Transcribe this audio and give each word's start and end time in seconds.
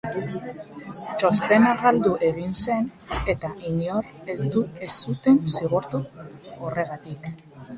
Txostena 1.23 1.73
galdu 1.81 2.13
egin 2.29 2.55
zen 2.61 2.89
eta 3.35 3.51
inor 3.73 4.09
ez 4.37 4.89
zuten 4.97 5.39
zigortu 5.57 6.03
horregatik. 6.67 7.31